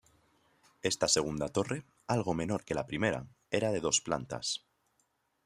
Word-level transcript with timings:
Esta 0.91 1.07
segunda 1.15 1.49
Torre, 1.55 1.79
algo 2.07 2.33
menor 2.33 2.65
que 2.65 2.73
la 2.73 2.87
primera, 2.87 3.27
era 3.51 3.71
de 3.71 3.81
dos 3.81 4.01
plantas. 4.01 4.65